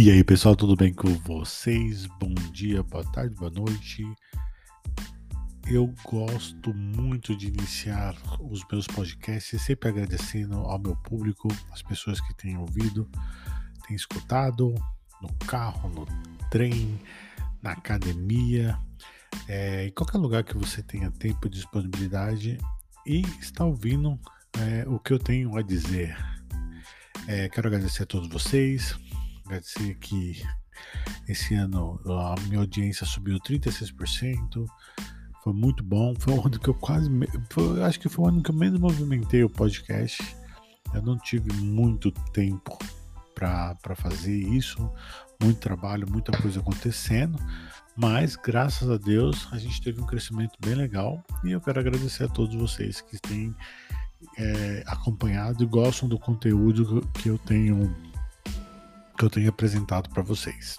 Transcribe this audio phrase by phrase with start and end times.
[0.00, 2.06] E aí, pessoal, tudo bem com vocês?
[2.20, 4.06] Bom dia, boa tarde, boa noite.
[5.66, 12.20] Eu gosto muito de iniciar os meus podcasts, sempre agradecendo ao meu público, as pessoas
[12.20, 13.10] que têm ouvido,
[13.88, 14.72] têm escutado
[15.20, 16.06] no carro, no
[16.48, 16.96] trem,
[17.60, 18.78] na academia,
[19.48, 22.56] é, em qualquer lugar que você tenha tempo e disponibilidade
[23.04, 24.16] e está ouvindo
[24.60, 26.16] é, o que eu tenho a dizer.
[27.26, 28.96] É, quero agradecer a todos vocês
[29.48, 30.42] agradecer que
[31.26, 34.66] esse ano a minha audiência subiu 36%.
[35.42, 36.14] Foi muito bom.
[36.18, 37.10] Foi um ano que eu quase.
[37.50, 40.22] Foi, acho que foi o ano que eu menos movimentei o podcast.
[40.94, 42.78] Eu não tive muito tempo
[43.34, 44.90] para fazer isso.
[45.40, 47.38] Muito trabalho, muita coisa acontecendo.
[47.96, 51.24] Mas, graças a Deus, a gente teve um crescimento bem legal.
[51.44, 53.54] E eu quero agradecer a todos vocês que têm
[54.36, 57.94] é, acompanhado e gostam do conteúdo que eu tenho
[59.18, 60.78] que eu tenho apresentado para vocês.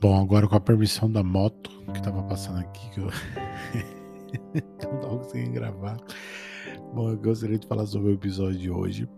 [0.00, 3.10] Bom, agora com a permissão da moto que estava passando aqui, que eu
[4.54, 5.96] não estava conseguindo gravar.
[6.94, 9.08] Bom, eu gostaria de falar sobre o episódio de hoje.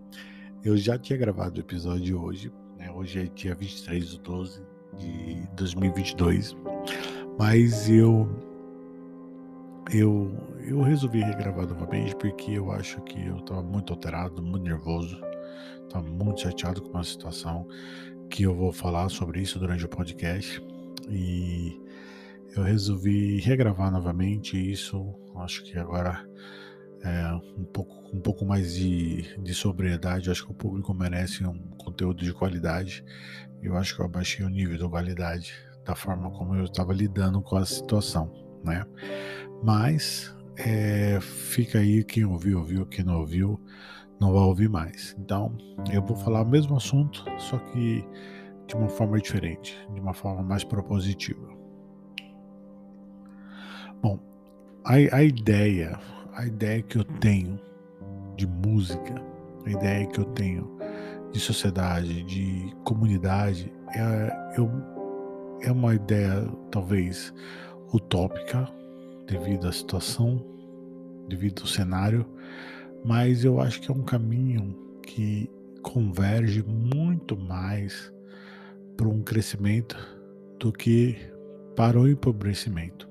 [0.65, 2.91] Eu já tinha gravado o episódio hoje, né?
[2.91, 4.63] Hoje é dia 23 de 12
[4.99, 6.57] de 2022,
[7.39, 8.29] mas eu
[9.93, 10.35] eu
[10.67, 15.21] eu resolvi regravar novamente porque eu acho que eu estava muito alterado, muito nervoso,
[15.85, 17.67] estava muito chateado com uma situação
[18.29, 20.61] que eu vou falar sobre isso durante o podcast
[21.09, 21.81] e
[22.57, 25.15] eu resolvi regravar novamente isso.
[25.37, 26.29] Acho que agora
[27.03, 30.31] é, um, pouco, um pouco mais de, de sobriedade.
[30.31, 33.05] Acho que o público merece um conteúdo de qualidade.
[33.63, 35.53] Eu acho que eu abaixei o nível de qualidade
[35.85, 38.31] da forma como eu estava lidando com a situação,
[38.63, 38.85] né?
[39.63, 43.61] Mas é, fica aí quem ouviu, ouviu, quem não ouviu,
[44.21, 45.17] não vai ouvir mais.
[45.19, 45.57] Então,
[45.93, 48.05] eu vou falar o mesmo assunto, só que
[48.67, 51.49] de uma forma diferente, de uma forma mais propositiva.
[54.03, 54.21] Bom,
[54.85, 55.99] a, a ideia
[56.39, 57.61] a ideia que eu tenho
[58.37, 59.21] de música,
[59.67, 60.79] a ideia que eu tenho
[61.33, 64.71] de sociedade, de comunidade, é, eu,
[65.63, 67.35] é uma ideia talvez
[67.93, 68.69] utópica
[69.27, 70.41] devido à situação,
[71.29, 72.25] devido ao cenário,
[73.05, 75.51] mas eu acho que é um caminho que
[75.83, 78.13] converge muito mais
[78.97, 79.97] para um crescimento
[80.61, 81.17] do que
[81.75, 83.08] para o empobrecimento.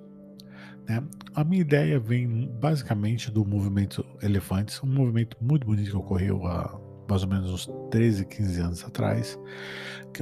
[0.88, 1.04] Né?
[1.36, 6.80] A minha ideia vem basicamente do movimento Elefantes, um movimento muito bonito que ocorreu há
[7.10, 9.40] mais ou menos uns 13, 15 anos atrás,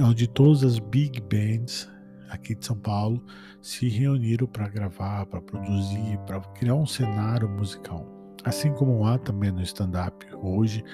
[0.00, 1.90] onde todas as big bands
[2.30, 3.24] aqui de São Paulo
[3.60, 8.06] se reuniram para gravar, para produzir, para criar um cenário musical.
[8.44, 10.84] Assim como há também no stand-up hoje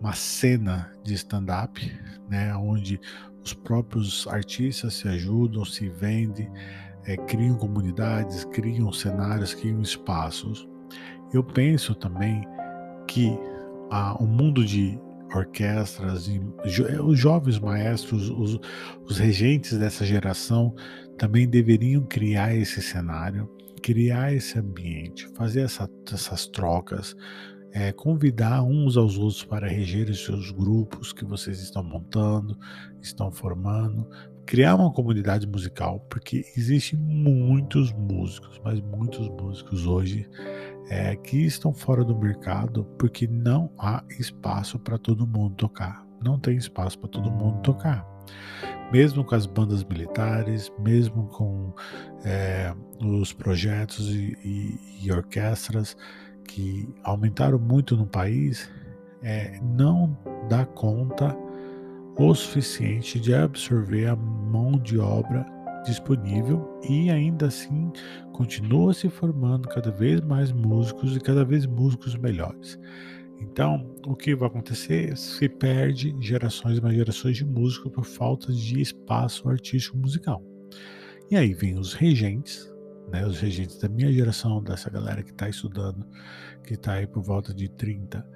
[0.00, 1.80] uma cena de stand-up,
[2.28, 3.00] né, onde
[3.44, 6.50] os próprios artistas se ajudam, se vendem,
[7.04, 10.68] é, criam comunidades, criam cenários, criam espaços.
[11.32, 12.46] Eu penso também
[13.06, 13.38] que
[13.90, 14.98] ah, o mundo de
[15.34, 16.40] orquestras, e,
[16.88, 18.58] é, os jovens maestros, os,
[19.04, 20.74] os regentes dessa geração
[21.18, 23.48] também deveriam criar esse cenário,
[23.82, 27.14] criar esse ambiente, fazer essa, essas trocas,
[27.72, 32.56] é, convidar uns aos outros para reger os seus grupos que vocês estão montando,
[33.00, 34.08] estão formando,
[34.48, 40.26] criar uma comunidade musical, porque existem muitos músicos, mas muitos músicos hoje
[40.88, 46.02] é, que estão fora do mercado porque não há espaço para todo mundo tocar.
[46.24, 48.06] Não tem espaço para todo mundo tocar.
[48.90, 51.74] Mesmo com as bandas militares, mesmo com
[52.24, 52.74] é,
[53.04, 55.94] os projetos e, e, e, orquestras
[56.44, 58.70] que aumentaram muito no país,
[59.22, 60.16] é, não
[60.48, 61.36] dá conta
[62.18, 65.46] o suficiente de absorver a mão de obra
[65.84, 67.92] disponível e ainda assim
[68.32, 72.76] continua se formando cada vez mais músicos e cada vez músicos melhores.
[73.40, 75.16] Então, o que vai acontecer?
[75.16, 80.42] Se perde gerações e mais gerações de músicos por falta de espaço artístico musical.
[81.30, 82.68] E aí vem os regentes,
[83.12, 86.04] né, os regentes da minha geração, dessa galera que está estudando,
[86.64, 88.26] que está aí por volta de 30,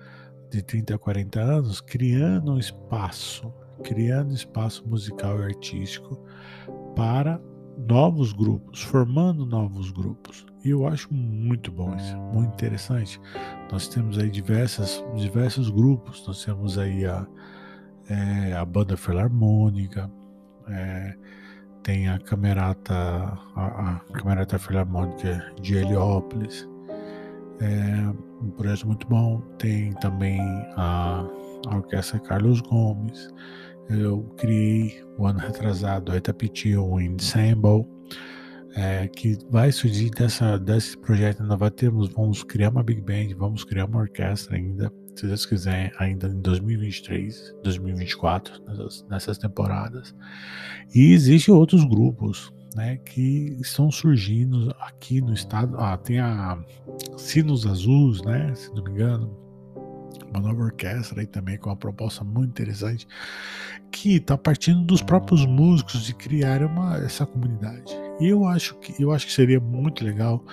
[0.50, 3.52] de 30 a 40 anos, criando um espaço
[3.82, 6.18] criando espaço musical e artístico
[6.94, 7.40] para
[7.76, 10.46] novos grupos, formando novos grupos.
[10.64, 13.20] E eu acho muito bom isso, muito interessante.
[13.70, 17.26] Nós temos aí diversas, diversos grupos, nós temos aí a,
[18.08, 20.10] é, a banda filarmônica,
[20.68, 21.16] é,
[21.82, 22.94] tem a Camerata,
[23.56, 26.68] a, a Camerata Filarmônica de Heliópolis,
[27.62, 29.40] é um projeto muito bom.
[29.58, 30.40] Tem também
[30.76, 31.24] a,
[31.68, 33.32] a Orquestra Carlos Gomes.
[33.88, 37.86] Eu criei o ano retrasado a Itapiti Ensemble,
[38.74, 41.42] é, que vai surgir dessa, desse projeto.
[41.42, 45.92] Nós vamos, vamos criar uma Big Band, vamos criar uma orquestra ainda se Deus quiser,
[45.98, 50.14] ainda em 2023, 2024, nessas, nessas temporadas.
[50.94, 55.76] E existem outros grupos né, que estão surgindo aqui no estado.
[55.76, 56.58] Ah, tem a
[57.16, 59.41] Sinos Azuis, né, se não me engano,
[60.32, 63.06] uma nova orquestra aí também com uma proposta muito interessante
[63.90, 67.92] que está partindo dos próprios músicos de criar uma, essa comunidade.
[68.20, 70.44] E eu acho que eu acho que seria muito legal,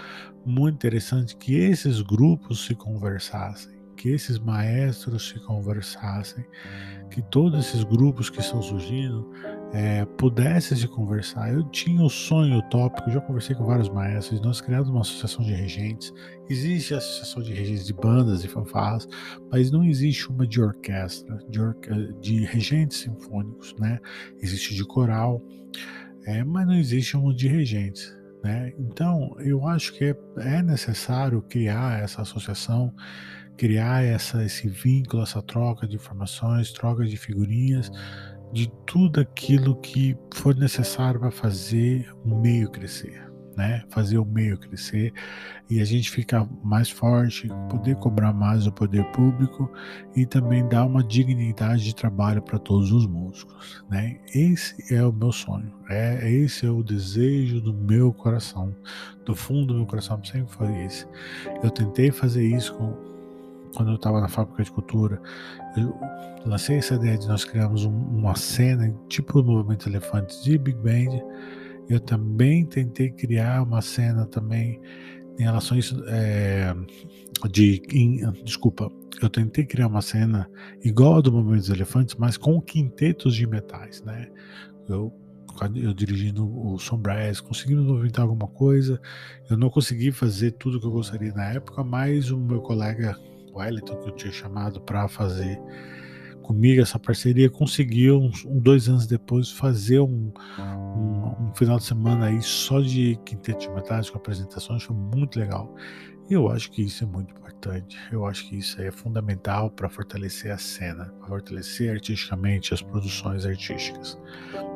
[0.46, 6.46] muito interessante que esses grupos se conversassem que esses maestros se conversassem,
[7.12, 9.30] que todos esses grupos que estão surgindo
[9.74, 11.54] é, pudessem se conversar.
[11.54, 15.54] Eu tinha o sonho utópico, já conversei com vários maestros, nós criamos uma associação de
[15.54, 16.12] regentes.
[16.50, 19.08] Existe a associação de regentes de bandas e fanfarras,
[19.52, 21.60] mas não existe uma de orquestra, de,
[22.20, 24.00] de regentes sinfônicos, né?
[24.42, 25.42] Existe de coral,
[26.26, 28.18] é, mas não existe uma de regentes.
[28.44, 28.74] Né?
[28.80, 32.94] Então, eu acho que é, é necessário criar essa associação
[33.60, 37.92] criar essa, esse vínculo, essa troca de informações, troca de figurinhas,
[38.52, 43.84] de tudo aquilo que for necessário para fazer o meio crescer, né?
[43.90, 45.14] Fazer o meio crescer
[45.70, 49.72] e a gente ficar mais forte, poder cobrar mais o poder público
[50.16, 54.20] e também dar uma dignidade de trabalho para todos os músicos, né?
[54.34, 58.76] Esse é o meu sonho, é esse é o desejo do meu coração,
[59.26, 61.06] do fundo do meu coração sempre foi esse.
[61.62, 63.10] Eu tentei fazer isso com
[63.76, 65.22] quando eu estava na fábrica de cultura,
[66.46, 70.78] lancei essa ideia de nós criarmos um, uma cena, tipo o Movimento Elefantes de Big
[70.80, 71.20] Band.
[71.90, 74.80] Eu também tentei criar uma cena também
[75.40, 76.76] em relação a isso, é,
[77.50, 78.92] de, em, desculpa,
[79.22, 80.50] eu tentei criar uma cena
[80.84, 84.28] igual a do Movimento dos Elefantes, mas com quintetos de metais, né?
[84.88, 85.14] Eu
[85.76, 89.02] eu dirigindo o Sombraes, conseguimos movimentar alguma coisa.
[89.50, 93.18] Eu não consegui fazer tudo que eu gostaria na época, mas o meu colega
[93.60, 95.60] Wellington, que eu tinha chamado para fazer
[96.50, 102.26] comigo essa parceria, conseguiu, uns, dois anos depois, fazer um, um, um, final de semana
[102.26, 105.72] aí só de quinteto de metais com apresentações, foi muito legal.
[106.28, 109.88] E eu acho que isso é muito importante, eu acho que isso é fundamental para
[109.88, 114.20] fortalecer a cena, para fortalecer artisticamente as produções artísticas.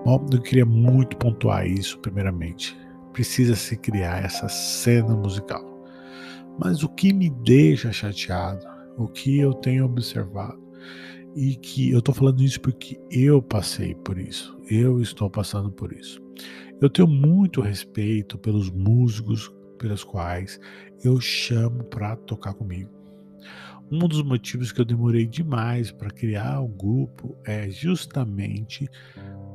[0.06, 2.78] Bom, eu queria muito pontuar isso, primeiramente.
[3.14, 5.64] Precisa se criar essa cena musical.
[6.60, 10.62] Mas o que me deixa chateado o que eu tenho observado.
[11.36, 15.92] E que eu estou falando isso porque eu passei por isso, eu estou passando por
[15.92, 16.22] isso.
[16.80, 20.60] Eu tenho muito respeito pelos músicos pelos quais
[21.04, 22.90] eu chamo para tocar comigo.
[23.92, 28.90] Um dos motivos que eu demorei demais para criar o grupo é justamente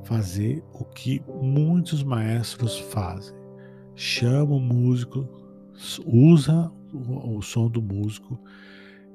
[0.04, 3.34] fazer o que muitos maestros fazem.
[3.94, 5.26] Chama o músico,
[6.06, 8.38] usa o som do músico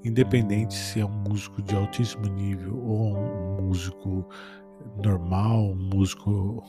[0.04, 4.28] independente se é um músico de altíssimo nível ou um músico
[5.04, 6.64] normal, um músico,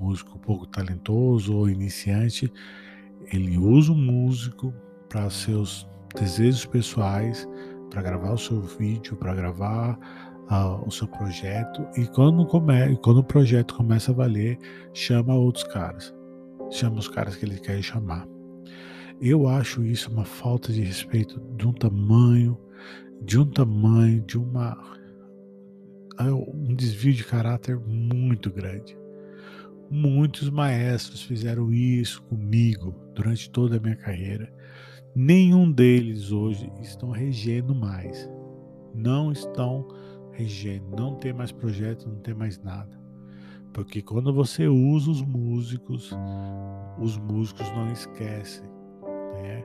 [0.00, 2.52] músico pouco talentoso ou iniciante,
[3.32, 4.72] ele usa o músico
[5.08, 7.48] para seus desejos pessoais,
[7.90, 9.98] para gravar o seu vídeo, para gravar
[10.50, 14.58] uh, o seu projeto e quando, come, quando o projeto começa a valer,
[14.92, 16.14] chama outros caras,
[16.70, 18.26] chama os caras que ele quer chamar.
[19.20, 22.58] Eu acho isso uma falta de respeito de um tamanho
[23.22, 24.76] de um tamanho, de uma
[26.18, 28.96] é um desvio de caráter muito grande.
[29.90, 34.52] Muitos maestros fizeram isso comigo durante toda a minha carreira.
[35.14, 38.28] Nenhum deles hoje estão regendo mais.
[38.94, 39.86] Não estão
[40.32, 42.98] regendo, não tem mais projeto, não tem mais nada.
[43.72, 46.10] Porque quando você usa os músicos,
[46.98, 48.66] os músicos não esquecem.
[49.34, 49.64] Né?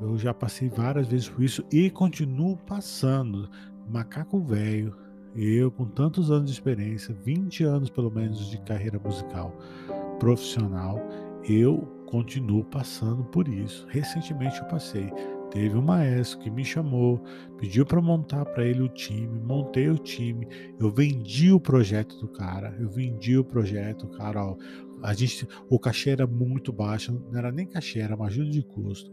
[0.00, 3.48] Eu já passei várias vezes por isso e continuo passando.
[3.90, 4.94] Macaco velho,
[5.34, 9.56] eu com tantos anos de experiência, 20 anos pelo menos de carreira musical
[10.20, 11.00] profissional,
[11.48, 13.86] eu continuo passando por isso.
[13.88, 15.10] Recentemente eu passei.
[15.50, 17.22] Teve um maestro que me chamou,
[17.56, 20.46] pediu para montar para ele o time, montei o time,
[20.78, 24.56] eu vendi o projeto do cara, eu vendi o projeto, cara, ó,
[25.02, 28.62] a gente, o cachê era muito baixo, não era nem cachê, era uma ajuda de
[28.62, 29.10] custo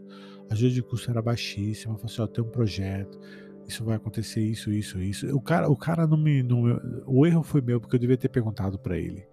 [0.49, 1.93] a ajuda de custo era baixíssima.
[1.93, 3.19] Eu falei assim: ó, tem um projeto,
[3.67, 5.35] isso vai acontecer isso, isso, isso.
[5.35, 6.63] O cara, o cara não me, não,
[7.05, 9.25] o erro foi meu porque eu devia ter perguntado para ele.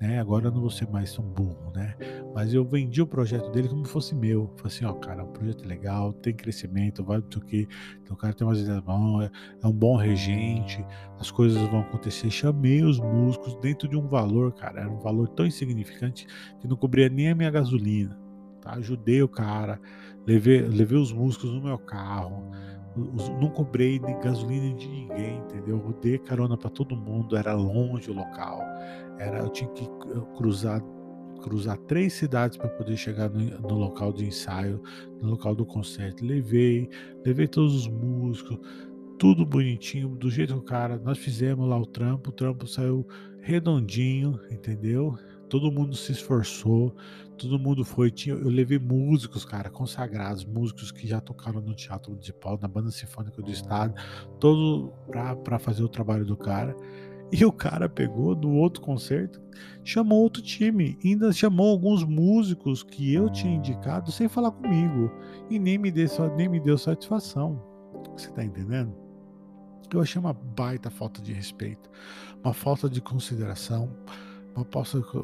[0.00, 0.18] Né?
[0.18, 1.94] Agora eu não vou ser mais tão burro, né?
[2.34, 4.52] Mas eu vendi o projeto dele como se fosse meu.
[4.56, 7.68] Falei assim, ó, cara, o projeto é legal, tem crescimento, vai do que.
[8.02, 9.30] Então o cara tem umas ideias boas,
[9.62, 10.84] é um bom regente,
[11.18, 12.28] as coisas vão acontecer.
[12.30, 16.26] Chamei os músicos dentro de um valor, cara, era um valor tão insignificante
[16.60, 18.18] que não cobria nem a minha gasolina.
[18.60, 18.72] Tá?
[18.72, 19.80] Ajudei o cara,
[20.26, 22.50] levei, levei os músicos no meu carro
[22.96, 25.82] não cobrei gasolina de ninguém, entendeu?
[25.84, 28.60] Eu dei carona para todo mundo, era longe o local.
[29.18, 29.88] Era, eu tinha que
[30.36, 30.82] cruzar
[31.42, 34.80] cruzar três cidades para poder chegar no, no, local de ensaio,
[35.20, 36.24] no local do concerto.
[36.24, 36.88] Levei,
[37.22, 38.58] levei todos os músicos,
[39.18, 40.96] tudo bonitinho, do jeito que o cara.
[40.96, 43.06] Nós fizemos lá o trampo, o trampo saiu
[43.42, 45.18] redondinho, entendeu?
[45.50, 46.96] Todo mundo se esforçou,
[47.36, 48.10] todo mundo foi.
[48.10, 52.90] Tinha, eu levei músicos, cara, consagrados, músicos que já tocaram no Teatro Municipal, na Banda
[52.90, 53.94] Sinfônica do Estado,
[54.38, 54.92] todo
[55.42, 56.76] para fazer o trabalho do cara.
[57.32, 59.42] E o cara pegou no outro concerto,
[59.82, 65.10] chamou outro time, ainda chamou alguns músicos que eu tinha indicado sem falar comigo
[65.50, 67.60] e nem me deu, nem me deu satisfação.
[68.16, 68.94] Você tá entendendo?
[69.92, 71.90] Eu achei uma baita falta de respeito,
[72.42, 73.90] uma falta de consideração,
[74.54, 74.66] uma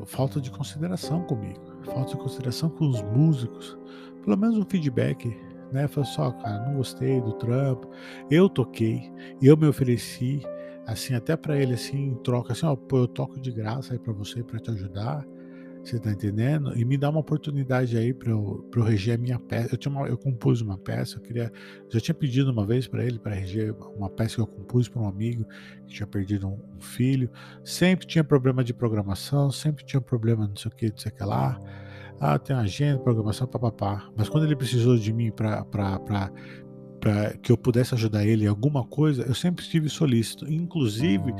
[0.06, 3.78] falta de consideração comigo, falta de consideração com os músicos,
[4.24, 5.36] pelo menos um feedback,
[5.72, 5.88] né?
[5.88, 7.88] Falei só, cara, não gostei do trampo,
[8.30, 9.10] eu toquei,
[9.40, 10.42] eu me ofereci,
[10.86, 13.98] assim, até para ele, assim, em troca, assim, ó, pô, eu toco de graça aí
[13.98, 15.26] para você, para te ajudar,
[15.82, 16.76] você tá entendendo?
[16.76, 19.74] E me dá uma oportunidade aí para eu, eu reger a minha peça.
[19.74, 21.50] Eu, tinha uma, eu compus uma peça, eu queria.
[21.88, 25.00] Já tinha pedido uma vez para ele para reger uma peça que eu compus para
[25.00, 25.44] um amigo
[25.86, 27.30] que tinha perdido um, um, filho.
[27.64, 31.14] Sempre tinha problema de programação, sempre tinha problema não sei o que, não sei o
[31.14, 31.58] que lá.
[32.20, 34.10] Ah, tem agenda, programação, papapá.
[34.14, 35.64] Mas quando ele precisou de mim para
[37.00, 40.50] para que eu pudesse ajudar ele em alguma coisa, eu sempre estive solícito.
[40.50, 41.32] Inclusive,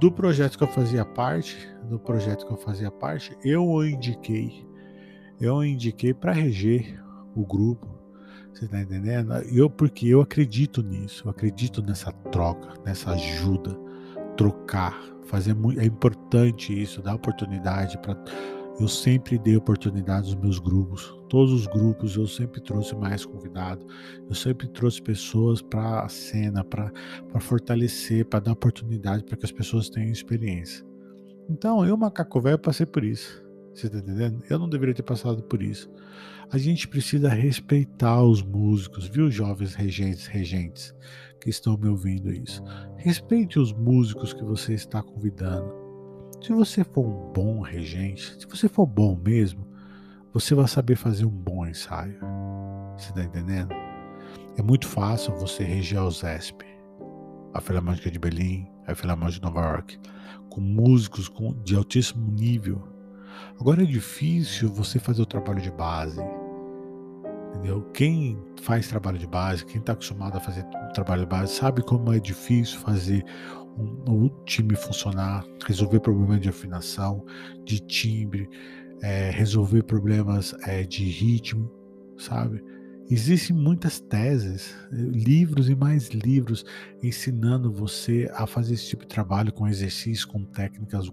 [0.00, 1.56] do projeto que eu fazia parte,
[1.88, 4.66] do projeto que eu fazia parte, eu o indiquei.
[5.40, 7.00] Eu o indiquei para reger
[7.34, 7.88] o grupo.
[8.52, 9.32] Você está entendendo?
[9.52, 13.76] Eu porque eu acredito nisso, eu acredito nessa troca, nessa ajuda,
[14.36, 18.16] trocar, fazer muito, é importante isso, dar oportunidade para
[18.80, 21.16] eu sempre dei oportunidades aos meus grupos.
[21.28, 23.86] Todos os grupos eu sempre trouxe mais convidado.
[24.28, 26.90] Eu sempre trouxe pessoas para a cena, para
[27.40, 30.84] fortalecer, para dar oportunidade para que as pessoas tenham experiência.
[31.48, 33.44] Então, eu, macaco velho, passei por isso.
[33.72, 34.42] Você tá entendendo?
[34.50, 35.88] Eu não deveria ter passado por isso.
[36.50, 40.94] A gente precisa respeitar os músicos, viu, jovens regentes, regentes
[41.40, 42.62] que estão me ouvindo isso.
[42.96, 45.83] Respeite os músicos que você está convidando
[46.44, 49.66] se você for um bom regente, se você for bom mesmo,
[50.30, 52.18] você vai saber fazer um bom ensaio.
[52.98, 53.74] Você está entendendo?
[54.54, 56.62] É muito fácil você reger o ZESP,
[57.54, 59.98] a Filarmônica de Berlim, a Filarmônica de Nova York,
[60.50, 61.32] com músicos
[61.64, 62.86] de altíssimo nível.
[63.58, 66.20] Agora é difícil você fazer o trabalho de base.
[67.54, 67.88] Entendeu?
[67.94, 72.12] Quem faz trabalho de base, quem está acostumado a fazer trabalho de base, sabe como
[72.12, 73.24] é difícil fazer
[73.76, 77.24] o time funcionar, resolver problemas de afinação,
[77.64, 78.48] de timbre,
[79.02, 81.70] é, resolver problemas é, de ritmo,
[82.16, 82.62] sabe?
[83.10, 86.64] Existem muitas teses, livros e mais livros
[87.02, 91.10] ensinando você a fazer esse tipo de trabalho com exercícios, com técnicas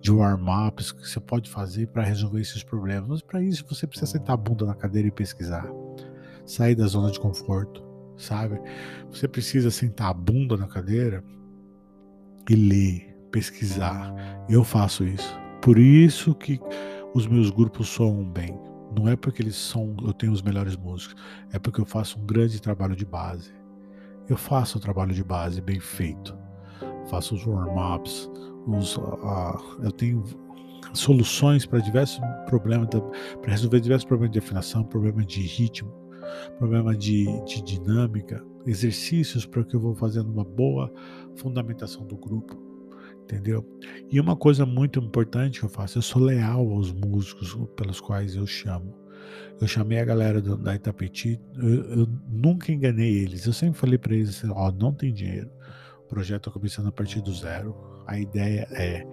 [0.00, 3.08] de warm-ups que você pode fazer para resolver esses problemas.
[3.08, 5.68] Mas para isso você precisa sentar a bunda na cadeira e pesquisar,
[6.46, 7.84] sair da zona de conforto,
[8.16, 8.58] sabe?
[9.10, 11.22] Você precisa sentar a bunda na cadeira
[12.48, 14.14] e ler, pesquisar.
[14.48, 15.38] Eu faço isso.
[15.60, 16.60] Por isso que
[17.14, 18.58] os meus grupos soam bem.
[18.96, 21.16] Não é porque eles são, eu tenho os melhores músicos,
[21.52, 23.52] é porque eu faço um grande trabalho de base.
[24.28, 26.36] Eu faço o trabalho de base bem feito.
[27.08, 28.30] Faço os warm-ups,
[28.66, 30.22] os, uh, eu tenho
[30.92, 35.92] soluções para diversos problemas, para resolver diversos problemas de afinação, problemas de ritmo,
[36.58, 40.92] problema de, de dinâmica, exercícios para que eu vou fazendo uma boa
[41.36, 42.56] fundamentação do grupo,
[43.22, 43.64] entendeu?
[44.10, 48.36] E uma coisa muito importante que eu faço, eu sou leal aos músicos pelos quais
[48.36, 48.94] eu chamo.
[49.60, 53.46] Eu chamei a galera do, da Itapeti, eu, eu, nunca enganei eles.
[53.46, 55.50] Eu sempre falei para eles ó, não tem dinheiro.
[56.04, 57.74] O projeto está começando a partir do zero.
[58.06, 59.06] A ideia é,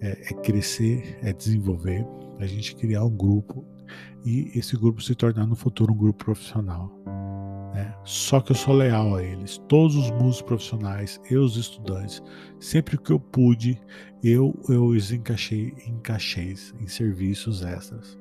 [0.00, 2.06] é, é crescer, é desenvolver,
[2.38, 3.64] a gente criar um grupo
[4.24, 6.90] e esse grupo se tornar no futuro um grupo profissional.
[8.04, 9.58] Só que eu sou leal a eles.
[9.68, 12.22] Todos os músicos profissionais e os estudantes,
[12.58, 13.80] sempre que eu pude,
[14.22, 18.18] eu, eu os encaixei, encaixei em serviços extras.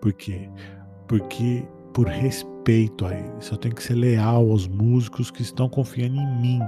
[0.00, 0.48] Por quê?
[1.06, 3.48] Porque por respeito a eles.
[3.48, 6.60] Eu tenho que ser leal aos músicos que estão confiando em mim,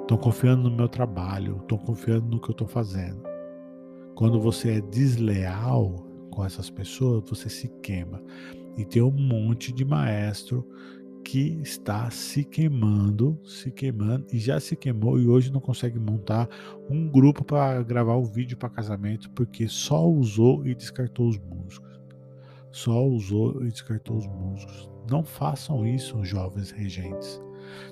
[0.00, 3.22] estão confiando no meu trabalho, estão confiando no que eu estou fazendo.
[4.16, 8.20] Quando você é desleal com essas pessoas, você se queima.
[8.76, 10.66] E tem um monte de maestro
[11.24, 16.48] que está se queimando, se queimando e já se queimou e hoje não consegue montar
[16.88, 22.00] um grupo para gravar um vídeo para casamento porque só usou e descartou os músicos.
[22.70, 24.90] Só usou e descartou os músicos.
[25.10, 27.40] Não façam isso, jovens regentes.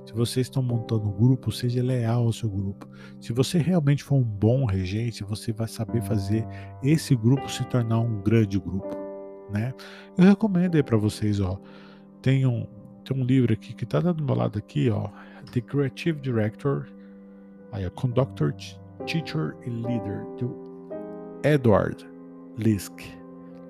[0.05, 2.89] Se vocês estão montando um grupo, seja leal ao seu grupo.
[3.21, 6.47] Se você realmente for um bom regente, você vai saber fazer
[6.83, 8.97] esse grupo se tornar um grande grupo,
[9.51, 9.75] né?
[10.17, 11.61] Eu recomendo aí para vocês, ó.
[12.23, 12.67] Tem um,
[13.07, 15.09] tem um livro aqui que está do meu lado aqui, ó.
[15.53, 16.87] The Creative Director,
[17.71, 18.53] aí, Conductor,
[19.07, 20.55] Teacher e Leader, do
[21.45, 22.05] Edward
[22.59, 23.01] Lisk.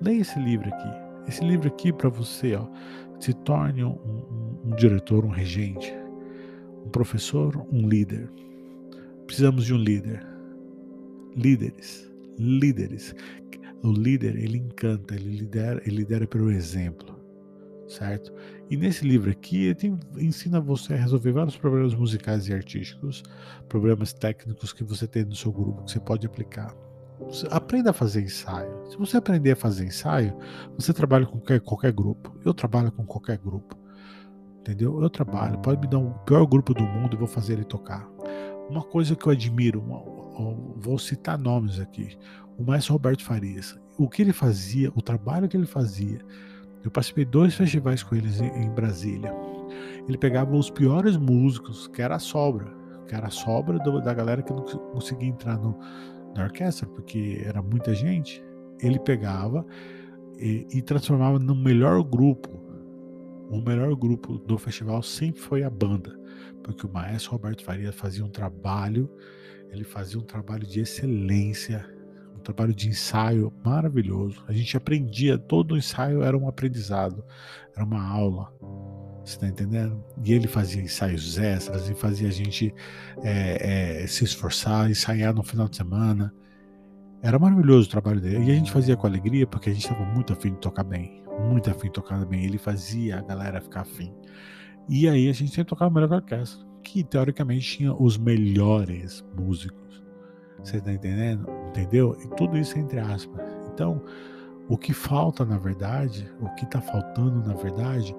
[0.01, 0.89] Leia esse livro aqui.
[1.27, 2.67] Esse livro aqui para você, ó,
[3.19, 5.93] se torne um, um, um diretor, um regente,
[6.85, 8.31] um professor, um líder.
[9.27, 10.25] Precisamos de um líder.
[11.35, 13.15] Líderes, líderes.
[13.83, 17.16] O líder, ele encanta, ele lidera, ele lidera pelo exemplo,
[17.87, 18.33] certo?
[18.69, 23.23] E nesse livro aqui, ele tem, ensina você a resolver vários problemas musicais e artísticos,
[23.69, 26.75] problemas técnicos que você tem no seu grupo, que você pode aplicar.
[27.49, 28.91] Aprenda a fazer ensaio.
[28.91, 30.37] Se você aprender a fazer ensaio,
[30.77, 32.37] você trabalha com qualquer, qualquer grupo.
[32.45, 33.75] Eu trabalho com qualquer grupo.
[34.59, 35.01] Entendeu?
[35.01, 35.57] Eu trabalho.
[35.59, 38.07] Pode me dar o pior grupo do mundo e vou fazer ele tocar.
[38.69, 39.81] Uma coisa que eu admiro,
[40.75, 42.17] vou citar nomes aqui.
[42.57, 43.75] O maestro Roberto Farias.
[43.97, 46.19] O que ele fazia, o trabalho que ele fazia.
[46.83, 49.33] Eu participei de dois festivais com eles em Brasília.
[50.07, 52.67] Ele pegava os piores músicos, que era a sobra,
[53.07, 55.77] que era a sobra do, da galera que não conseguia entrar no,
[56.35, 58.43] na orquestra, porque era muita gente,
[58.81, 59.65] ele pegava
[60.39, 62.49] e, e transformava no melhor grupo.
[63.49, 66.17] O melhor grupo do festival sempre foi a banda,
[66.63, 69.09] porque o maestro Roberto Faria fazia um trabalho,
[69.71, 71.85] ele fazia um trabalho de excelência,
[72.53, 74.43] trabalho de ensaio maravilhoso.
[74.47, 77.23] A gente aprendia, todo o ensaio era um aprendizado,
[77.75, 78.51] era uma aula.
[79.23, 80.01] Você está entendendo?
[80.23, 82.73] E ele fazia ensaios extras e fazia a gente
[83.21, 86.33] é, é, se esforçar, ensaiar no final de semana.
[87.21, 88.45] Era maravilhoso o trabalho dele.
[88.45, 91.21] E a gente fazia com alegria porque a gente estava muito afim de tocar bem.
[91.49, 92.45] Muito afim de tocar bem.
[92.45, 94.13] Ele fazia a galera ficar afim.
[94.87, 100.01] E aí a gente sempre tocava melhor que orquestra, que teoricamente tinha os melhores músicos.
[100.63, 101.45] Você está entendendo?
[101.69, 102.15] Entendeu?
[102.23, 103.41] E tudo isso entre aspas.
[103.73, 104.01] Então,
[104.69, 108.13] o que falta, na verdade, o que está faltando, na verdade,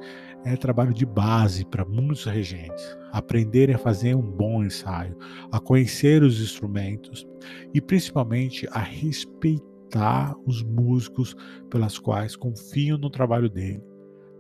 [0.44, 2.96] é trabalho de base para muitos regentes.
[3.12, 5.14] Aprender a fazer um bom ensaio,
[5.52, 7.26] a conhecer os instrumentos
[7.74, 11.36] e principalmente a respeitar os músicos
[11.68, 13.84] pelas quais confiam no trabalho dele.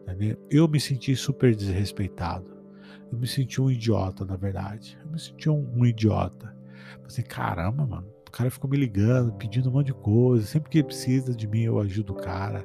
[0.02, 0.38] Entendeu?
[0.50, 2.56] Eu me senti super desrespeitado.
[3.12, 4.98] Eu me senti um idiota, na verdade.
[5.04, 6.56] Eu me senti um, um idiota.
[7.04, 10.46] Assim, caramba, mano o cara ficou me ligando, pedindo um monte de coisa.
[10.46, 12.64] Sempre que precisa de mim, eu ajudo o cara.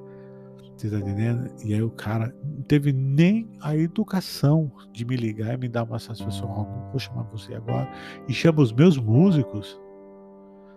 [0.76, 1.50] Você tá entendendo?
[1.64, 5.84] E aí o cara não teve nem a educação de me ligar e me dar
[5.84, 6.50] uma satisfação.
[6.50, 7.90] Oh, vou chamar você agora.
[8.28, 9.80] E chama os meus músicos.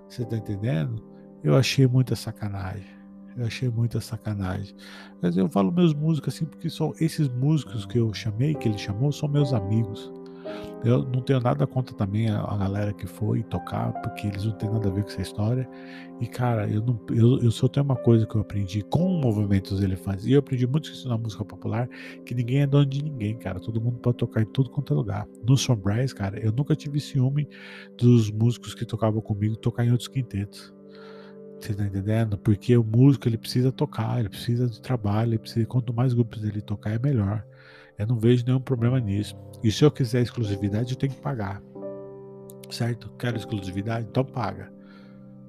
[0.08, 1.02] Você tá entendendo?
[1.42, 2.86] Eu achei muita sacanagem.
[3.36, 4.74] Eu achei muita sacanagem.
[5.20, 8.78] Mas eu falo meus músicos assim, porque são esses músicos que eu chamei, que ele
[8.78, 10.12] chamou, são meus amigos.
[10.84, 14.52] Eu não tenho nada contra também a, a, galera que foi tocar, porque eles não
[14.52, 15.68] têm nada a ver com essa história.
[16.20, 19.82] E, cara, eu, não, eu, eu só tenho uma coisa que eu aprendi com movimentos
[19.82, 20.26] elefantes.
[20.26, 21.88] E eu aprendi muito isso na música popular,
[22.24, 23.58] que ninguém é dono de ninguém, cara.
[23.58, 25.26] Todo mundo pode tocar em tudo quanto é lugar.
[25.46, 27.48] No Sombrais, cara, eu nunca tive ciúme
[27.98, 30.72] dos músicos que tocavam comigo tocar em outros quintetos.
[31.60, 32.38] Você tá entendendo?
[32.38, 36.44] Porque o músico ele precisa tocar, ele precisa de trabalho, ele precisa, quanto mais grupos
[36.44, 37.44] ele tocar, é melhor.
[37.98, 39.34] Eu não vejo nenhum problema nisso.
[39.62, 41.62] E se eu quiser exclusividade, eu tenho que pagar.
[42.70, 43.10] Certo?
[43.18, 44.06] Quero exclusividade?
[44.10, 44.70] Então paga.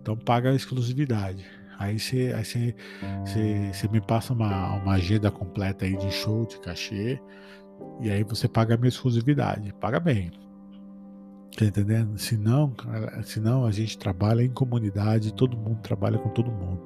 [0.02, 1.46] Então paga a exclusividade.
[1.78, 7.20] Aí você aí me passa uma, uma agenda completa aí de show, de cachê.
[8.02, 9.74] E aí você paga a minha exclusividade.
[9.74, 10.32] Paga bem.
[11.56, 12.18] Tá entendendo?
[12.18, 12.74] Senão,
[13.24, 16.82] senão a gente trabalha em comunidade, todo mundo trabalha com todo mundo.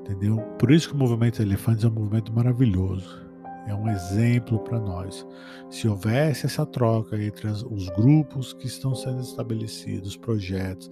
[0.00, 0.38] Entendeu?
[0.58, 3.29] Por isso que o movimento Elefantes é um movimento maravilhoso
[3.66, 5.26] é um exemplo para nós.
[5.68, 10.90] Se houvesse essa troca entre as, os grupos que estão sendo estabelecidos, os projetos,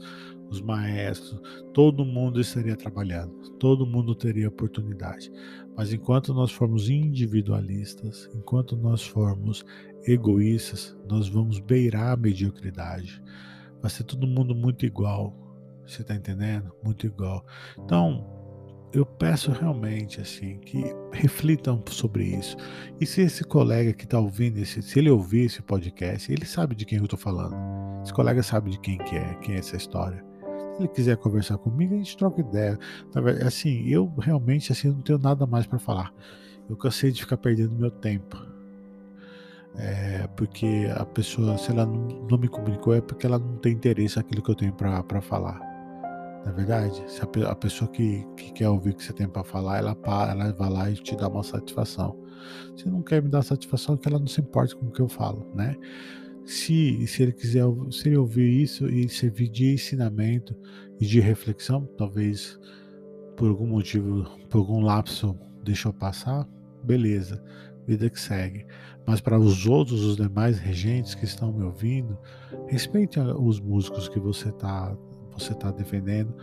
[0.51, 1.41] os maestros,
[1.75, 5.31] todo mundo estaria trabalhando, todo mundo teria oportunidade.
[5.77, 9.65] Mas enquanto nós formos individualistas, enquanto nós formos
[10.05, 13.23] egoístas, nós vamos beirar a mediocridade.
[13.81, 15.35] Vai ser todo mundo muito igual.
[15.87, 16.73] Você está entendendo?
[16.83, 17.45] Muito igual.
[17.79, 18.38] Então,
[18.93, 22.57] eu peço realmente assim que reflitam sobre isso.
[23.01, 26.75] E se esse colega que está ouvindo, esse, se ele ouvir esse podcast, ele sabe
[26.75, 27.57] de quem eu estou falando.
[28.03, 30.25] Esse colega sabe de quem que é, quem é essa história.
[30.75, 32.79] Se ele quiser conversar comigo, a gente troca ideia.
[33.47, 36.13] Assim, eu realmente assim não tenho nada mais para falar.
[36.69, 38.37] Eu cansei de ficar perdendo meu tempo.
[39.77, 43.73] É, porque a pessoa, se ela não, não, me comunicou, é porque ela não tem
[43.73, 45.68] interesse naquilo que eu tenho para falar.
[46.45, 49.29] Na é verdade, se a, a pessoa que, que, quer ouvir o que você tem
[49.29, 49.97] para falar, ela
[50.31, 52.19] ela vai lá e te dá uma satisfação.
[52.77, 55.01] Se não quer me dar satisfação, é que ela não se importa com o que
[55.01, 55.77] eu falo, né?
[56.45, 60.57] Se, se ele quiser se ele ouvir isso e servir de ensinamento
[60.99, 62.59] e de reflexão, talvez
[63.37, 66.49] por algum motivo, por algum lapso deixou passar,
[66.83, 67.43] beleza,
[67.87, 68.67] vida que segue.
[69.07, 72.19] Mas para os outros, os demais regentes que estão me ouvindo,
[72.67, 74.97] respeite os músicos que você está
[75.39, 76.35] você está defendendo.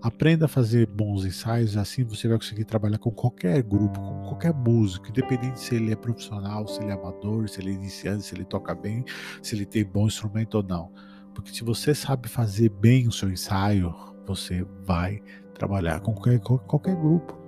[0.00, 4.52] Aprenda a fazer bons ensaios, assim você vai conseguir trabalhar com qualquer grupo, com qualquer
[4.52, 8.34] músico, independente se ele é profissional, se ele é amador, se ele é iniciante, se
[8.34, 9.04] ele toca bem,
[9.40, 10.90] se ele tem bom instrumento ou não.
[11.32, 13.94] Porque se você sabe fazer bem o seu ensaio,
[14.26, 15.22] você vai
[15.54, 17.38] trabalhar com qualquer, qualquer grupo.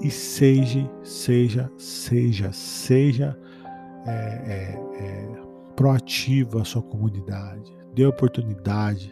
[0.00, 3.38] E seja, seja, seja, seja
[4.06, 5.42] é, é, é,
[5.76, 7.76] proativo à sua comunidade.
[7.94, 9.10] Dê oportunidade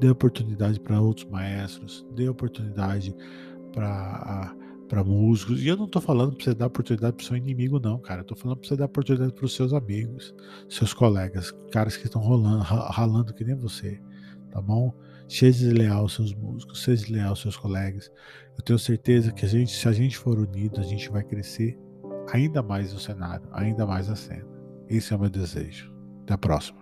[0.00, 3.14] dê oportunidade para outros maestros, dê oportunidade
[3.72, 4.54] para
[4.88, 5.62] para músicos.
[5.62, 8.22] E eu não estou falando para você dar oportunidade para o seu inimigo, não, cara.
[8.22, 10.34] Eu tô falando para você dar oportunidade para os seus amigos,
[10.68, 14.02] seus colegas, caras que estão rolando, ralando que nem você,
[14.50, 14.92] tá bom?
[15.28, 18.10] Seja leal aos seus músicos, seja leal aos seus colegas.
[18.58, 21.78] Eu tenho certeza que a gente, se a gente for unido, a gente vai crescer
[22.32, 24.48] ainda mais no cenário, ainda mais a cena.
[24.88, 25.94] Esse é o meu desejo.
[26.24, 26.80] Até a próxima.